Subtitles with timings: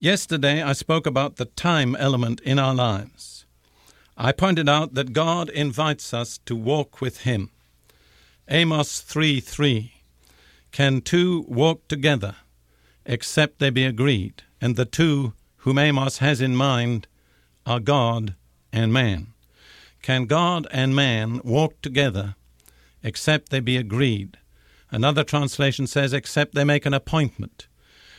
[0.00, 3.46] Yesterday, I spoke about the time element in our lives.
[4.14, 7.48] I pointed out that God invites us to walk with Him.
[8.46, 9.94] Amos 3 3
[10.70, 12.36] Can two walk together
[13.06, 14.42] except they be agreed?
[14.60, 17.06] And the two whom Amos has in mind
[17.64, 18.34] are God
[18.74, 19.28] and man.
[20.02, 22.34] Can God and man walk together
[23.02, 24.36] except they be agreed?
[24.90, 27.66] Another translation says, except they make an appointment.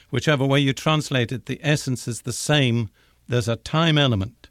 [0.10, 2.90] Whichever way you translate it, the essence is the same.
[3.28, 4.48] There's a time element.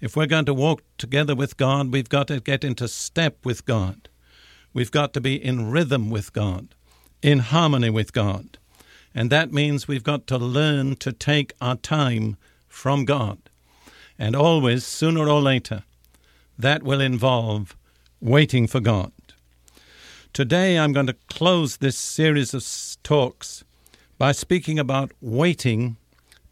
[0.00, 3.64] If we're going to walk together with God, we've got to get into step with
[3.64, 4.08] God.
[4.72, 6.68] We've got to be in rhythm with God,
[7.22, 8.58] in harmony with God.
[9.14, 12.36] And that means we've got to learn to take our time
[12.68, 13.38] from God.
[14.18, 15.82] And always, sooner or later,
[16.58, 17.74] that will involve
[18.20, 19.12] waiting for God.
[20.32, 22.62] Today, I'm going to close this series of
[23.02, 23.64] talks
[24.18, 25.96] by speaking about waiting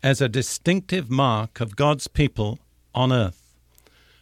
[0.02, 2.58] as a distinctive mark of God's people
[2.94, 3.56] on earth.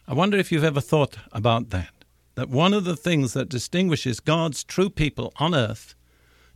[0.07, 1.89] I wonder if you've ever thought about that.
[2.35, 5.93] That one of the things that distinguishes God's true people on earth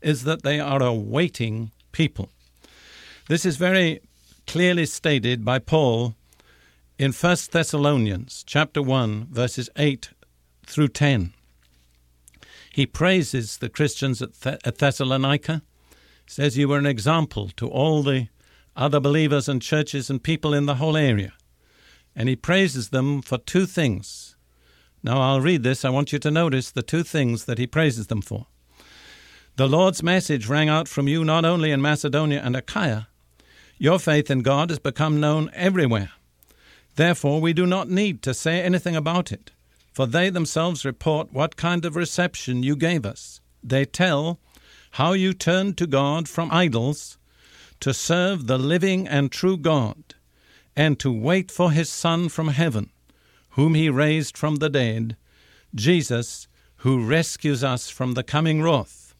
[0.01, 2.29] is that they are a waiting people.
[3.27, 3.99] This is very
[4.45, 6.15] clearly stated by Paul
[6.97, 10.09] in 1 Thessalonians chapter 1 verses 8
[10.65, 11.33] through 10.
[12.71, 15.61] He praises the Christians at, Th- at Thessalonica,
[16.27, 18.27] says you were an example to all the
[18.75, 21.33] other believers and churches and people in the whole area.
[22.15, 24.35] And he praises them for two things.
[25.01, 25.85] Now I'll read this.
[25.85, 28.47] I want you to notice the two things that he praises them for.
[29.55, 33.07] The Lord's message rang out from you not only in Macedonia and Achaia,
[33.79, 36.11] your faith in God has become known everywhere.
[36.95, 39.51] Therefore, we do not need to say anything about it,
[39.93, 43.39] for they themselves report what kind of reception you gave us.
[43.63, 44.39] They tell
[44.97, 47.19] how you turned to God from idols
[47.79, 50.15] to serve the living and true God,
[50.75, 52.89] and to wait for his Son from heaven,
[53.51, 55.15] whom he raised from the dead,
[55.75, 56.47] Jesus,
[56.77, 59.13] who rescues us from the coming wrath.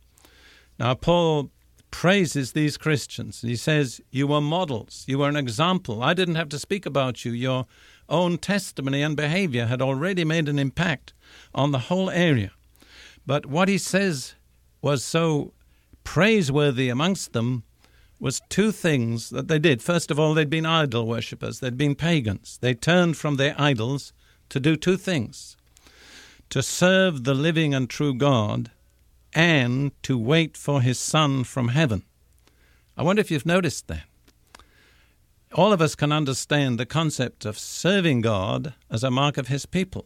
[0.80, 1.52] Now, Paul
[1.92, 3.42] praises these Christians.
[3.42, 6.02] He says, You were models, you were an example.
[6.02, 7.32] I didn't have to speak about you.
[7.32, 7.68] Your
[8.10, 11.14] own testimony and behavior had already made an impact
[11.54, 12.50] on the whole area.
[13.28, 14.34] But what he says
[14.82, 15.54] was so
[16.08, 17.64] praiseworthy amongst them
[18.18, 19.82] was two things that they did.
[19.82, 22.58] First of all, they'd been idol worshippers, they'd been pagans.
[22.62, 24.14] They turned from their idols
[24.48, 25.58] to do two things
[26.50, 28.72] to serve the living and true God
[29.34, 32.04] and to wait for his Son from heaven.
[32.96, 34.06] I wonder if you've noticed that.
[35.54, 39.66] All of us can understand the concept of serving God as a mark of his
[39.66, 40.06] people.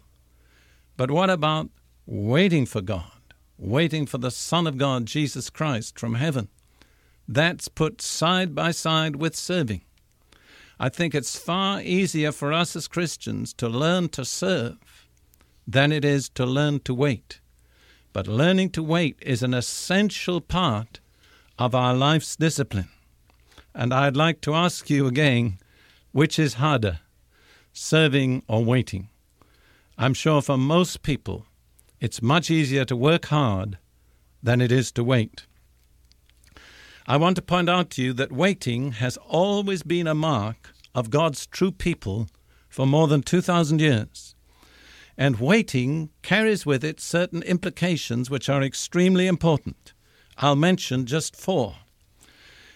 [0.98, 1.70] But what about
[2.08, 3.21] waiting for God,
[3.62, 6.50] waiting for the Son of God, Jesus Christ, from heaven?
[7.28, 9.84] That's put side by side with serving.
[10.80, 14.78] I think it's far easier for us as Christians to learn to serve
[15.68, 17.40] than it is to learn to wait.
[18.14, 21.00] But learning to wait is an essential part
[21.60, 22.90] of our life's discipline.
[23.76, 25.60] And I'd like to ask you again
[26.12, 27.00] which is harder,
[27.72, 29.10] serving or waiting?
[29.98, 31.46] I'm sure for most people
[32.02, 33.78] it's much easier to work hard
[34.42, 35.46] than it is to wait.
[37.06, 41.12] I want to point out to you that waiting has always been a mark of
[41.12, 42.28] God's true people
[42.70, 44.34] for more than 2,000 years.
[45.16, 49.94] And waiting carries with it certain implications which are extremely important.
[50.40, 51.76] I'll mention just four.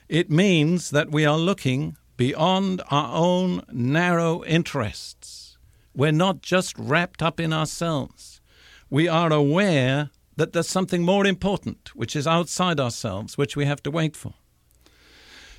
[0.08, 5.58] It means that we are looking beyond our own narrow interests.
[5.96, 8.42] We're not just wrapped up in ourselves.
[8.90, 13.82] We are aware that there's something more important, which is outside ourselves, which we have
[13.84, 14.34] to wait for.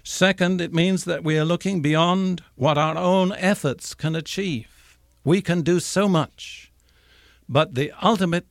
[0.04, 4.98] Second, it means that we are looking beyond what our own efforts can achieve.
[5.24, 6.70] We can do so much,
[7.48, 8.46] but the ultimate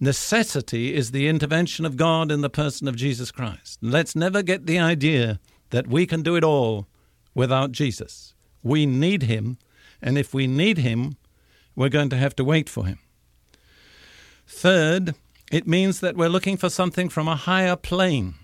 [0.00, 3.78] necessity is the intervention of God in the person of Jesus Christ.
[3.82, 5.40] Let's never get the idea
[5.70, 6.86] that we can do it all
[7.34, 8.34] without Jesus.
[8.62, 9.58] We need Him,
[10.00, 11.16] and if we need Him,
[11.74, 12.98] we're going to have to wait for Him.
[14.46, 15.14] Third,
[15.52, 18.34] It means that we're looking for something from a higher plane.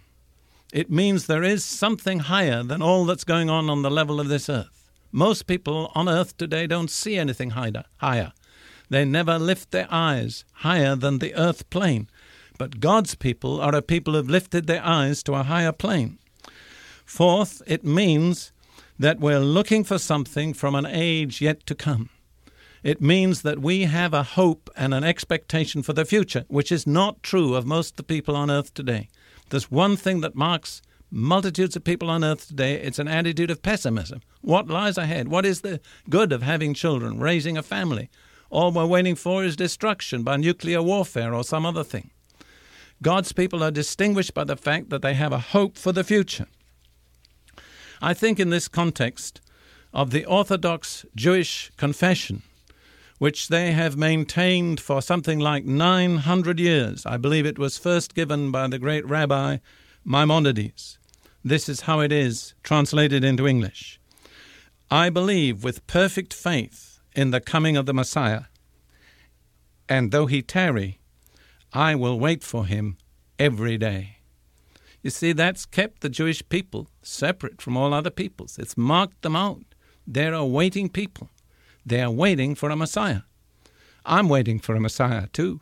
[0.72, 4.28] It means there is something higher than all that's going on on the level of
[4.28, 4.88] this earth.
[5.10, 8.32] Most people on earth today don't see anything higher.
[8.88, 12.08] They never lift their eyes higher than the earth plane.
[12.56, 16.18] But God's people are a people who've lifted their eyes to a higher plane.
[17.04, 18.52] Fourth, it means
[18.98, 22.10] that we're looking for something from an age yet to come.
[22.82, 26.86] It means that we have a hope and an expectation for the future, which is
[26.86, 29.08] not true of most of the people on earth today.
[29.50, 30.82] There's one thing that marks
[31.12, 34.22] multitudes of people on earth today it's an attitude of pessimism.
[34.40, 35.28] What lies ahead?
[35.28, 38.10] What is the good of having children, raising a family?
[38.50, 42.10] All we're waiting for is destruction by nuclear warfare or some other thing.
[43.00, 46.46] God's people are distinguished by the fact that they have a hope for the future.
[48.00, 49.40] I think in this context
[49.92, 52.42] of the Orthodox Jewish confession,
[53.22, 57.06] which they have maintained for something like 900 years.
[57.06, 59.58] I believe it was first given by the great rabbi
[60.04, 60.98] Maimonides.
[61.44, 64.00] This is how it is translated into English.
[64.90, 68.46] I believe with perfect faith in the coming of the Messiah,
[69.88, 70.98] and though he tarry,
[71.72, 72.96] I will wait for him
[73.38, 74.16] every day.
[75.00, 78.58] You see, that's kept the Jewish people separate from all other peoples.
[78.58, 79.62] It's marked them out.
[80.08, 81.30] They're a waiting people.
[81.84, 83.22] They are waiting for a Messiah.
[84.04, 85.60] I'm waiting for a Messiah too.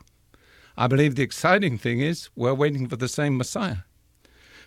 [0.77, 3.83] I believe the exciting thing is we're waiting for the same Messiah.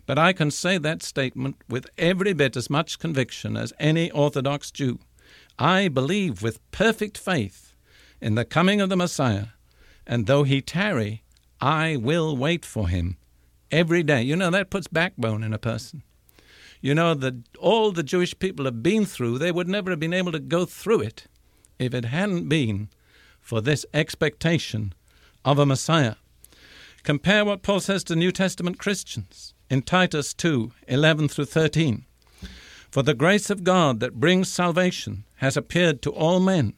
[0.06, 4.70] But I can say that statement with every bit as much conviction as any Orthodox
[4.70, 4.98] Jew.
[5.58, 7.74] I believe with perfect faith
[8.20, 9.46] in the coming of the Messiah,
[10.06, 11.22] and though he tarry,
[11.60, 13.16] I will wait for him
[13.70, 14.22] every day.
[14.22, 16.02] You know, that puts backbone in a person.
[16.82, 20.12] You know, that all the Jewish people have been through, they would never have been
[20.12, 21.26] able to go through it
[21.78, 22.88] if it hadn't been
[23.40, 24.94] for this expectation
[25.44, 26.14] of a Messiah.
[27.02, 32.06] Compare what Paul says to New Testament Christians in Titus 2 11 through 13.
[32.90, 36.74] For the grace of God that brings salvation has appeared to all men.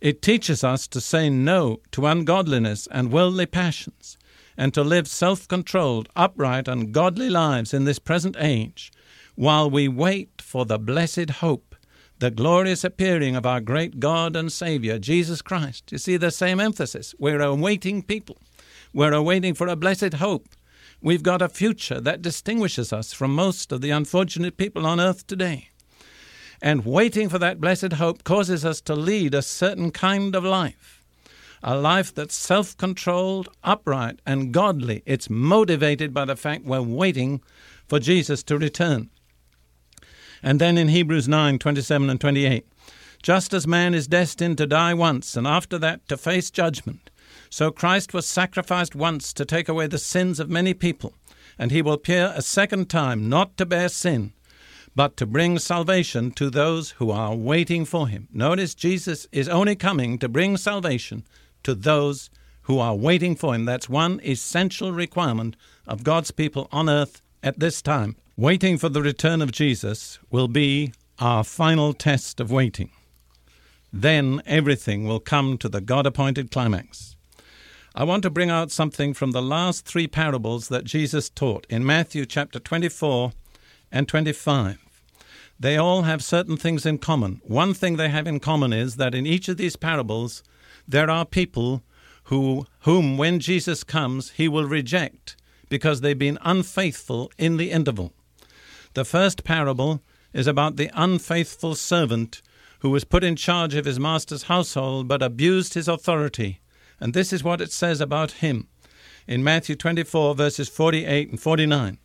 [0.00, 4.18] It teaches us to say no to ungodliness and worldly passions,
[4.56, 8.92] and to live self controlled, upright, and godly lives in this present age,
[9.34, 11.67] while we wait for the blessed hope
[12.18, 15.92] the glorious appearing of our great God and Savior, Jesus Christ.
[15.92, 17.14] You see the same emphasis.
[17.18, 18.38] We're awaiting people.
[18.92, 20.48] We're awaiting for a blessed hope.
[21.00, 25.28] We've got a future that distinguishes us from most of the unfortunate people on earth
[25.28, 25.68] today.
[26.60, 31.04] And waiting for that blessed hope causes us to lead a certain kind of life.
[31.62, 35.04] A life that's self controlled, upright, and godly.
[35.06, 37.42] It's motivated by the fact we're waiting
[37.86, 39.10] for Jesus to return.
[40.42, 42.66] And then in Hebrews 9 27 and 28,
[43.22, 47.10] just as man is destined to die once and after that to face judgment,
[47.50, 51.14] so Christ was sacrificed once to take away the sins of many people,
[51.58, 54.32] and he will appear a second time not to bear sin,
[54.94, 58.28] but to bring salvation to those who are waiting for him.
[58.32, 61.24] Notice Jesus is only coming to bring salvation
[61.62, 62.30] to those
[62.62, 63.64] who are waiting for him.
[63.64, 65.56] That's one essential requirement
[65.86, 68.16] of God's people on earth at this time.
[68.38, 72.92] Waiting for the return of Jesus will be our final test of waiting.
[73.92, 77.16] Then everything will come to the God appointed climax.
[77.96, 81.84] I want to bring out something from the last three parables that Jesus taught in
[81.84, 83.32] Matthew chapter 24
[83.90, 84.78] and 25.
[85.58, 87.40] They all have certain things in common.
[87.42, 90.44] One thing they have in common is that in each of these parables,
[90.86, 91.82] there are people
[92.26, 95.34] who, whom, when Jesus comes, he will reject
[95.68, 98.12] because they've been unfaithful in the interval.
[98.98, 100.02] The first parable
[100.32, 102.42] is about the unfaithful servant
[102.80, 106.58] who was put in charge of his master's household but abused his authority.
[106.98, 108.66] And this is what it says about him
[109.28, 111.98] in Matthew 24, verses 48 and 49.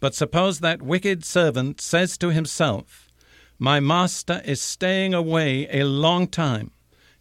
[0.00, 3.10] But suppose that wicked servant says to himself,
[3.58, 6.70] My master is staying away a long time,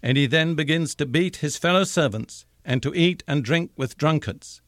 [0.02, 3.98] and he then begins to beat his fellow servants and to eat and drink with
[3.98, 4.62] drunkards.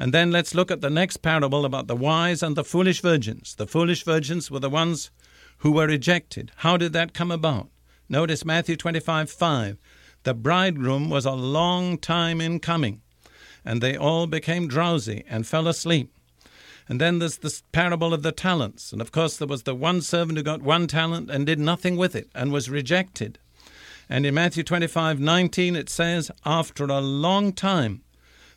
[0.00, 3.54] And then let's look at the next parable about the wise and the foolish virgins.
[3.54, 5.10] The foolish virgins were the ones
[5.58, 6.52] who were rejected.
[6.56, 7.68] How did that come about?
[8.08, 9.76] Notice Matthew 25 5.
[10.22, 13.02] The bridegroom was a long time in coming,
[13.62, 16.10] and they all became drowsy and fell asleep.
[16.88, 18.92] And then there's this parable of the talents.
[18.92, 21.98] And of course, there was the one servant who got one talent and did nothing
[21.98, 23.38] with it and was rejected.
[24.08, 28.00] And in Matthew 25 19, it says, After a long time,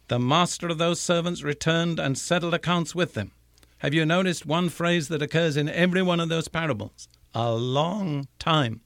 [0.07, 3.31] the master of those servants returned and settled accounts with them.
[3.79, 7.07] Have you noticed one phrase that occurs in every one of those parables?
[7.33, 8.81] A long time.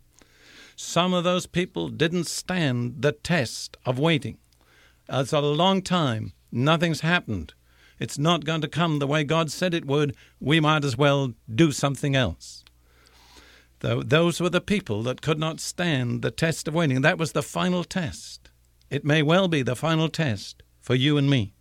[0.75, 4.37] Some of those people didn't stand the test of waiting.
[5.09, 7.53] It's a long time Nothing's happened.
[7.99, 10.15] It's not going to come the way God said it would.
[10.39, 12.63] We might as well do something else.
[13.79, 17.01] Those were the people that could not stand the test of waiting.
[17.01, 18.49] That was the final test.
[18.89, 21.51] It may well be the final test for you and me.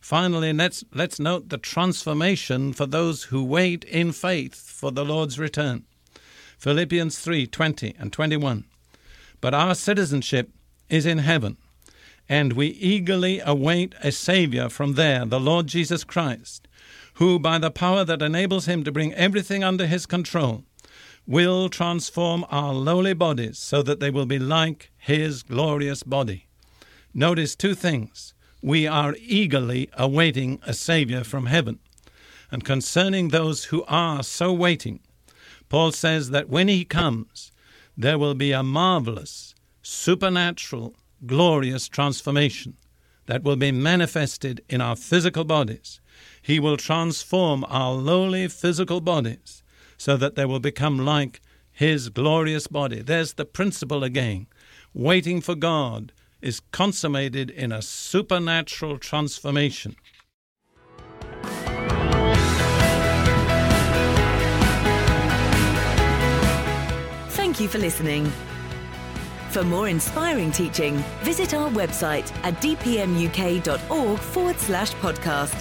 [0.00, 5.36] Finally, let's, let's note the transformation for those who wait in faith for the Lord's
[5.36, 5.84] return.
[6.58, 8.64] Philippians 3 20 and 21.
[9.40, 10.50] But our citizenship
[10.88, 11.56] is in heaven,
[12.28, 16.68] and we eagerly await a Saviour from there, the Lord Jesus Christ,
[17.14, 20.62] who, by the power that enables him to bring everything under his control,
[21.26, 26.46] will transform our lowly bodies so that they will be like his glorious body.
[27.12, 28.34] Notice two things.
[28.62, 31.80] We are eagerly awaiting a Saviour from heaven.
[32.48, 35.00] And concerning those who are so waiting,
[35.68, 37.50] Paul says that when he comes,
[37.96, 40.94] there will be a marvelous, supernatural,
[41.26, 42.76] glorious transformation
[43.26, 46.00] that will be manifested in our physical bodies.
[46.40, 49.64] He will transform our lowly physical bodies
[49.96, 51.40] so that they will become like
[51.72, 53.02] His glorious body.
[53.02, 54.46] There's the principle again.
[54.94, 56.12] Waiting for God
[56.42, 59.96] is consummated in a supernatural transformation.
[67.30, 68.32] Thank you for listening.
[69.50, 75.54] For more inspiring teaching, visit our website at dpmuk.org forward slash podcast.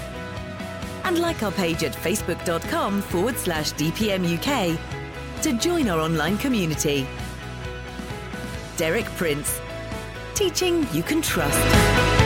[1.04, 4.80] And like our page at facebook.com forward slash dpmuk
[5.42, 7.06] to join our online community.
[8.78, 9.60] Derek Prince,
[10.42, 12.21] teaching you can trust.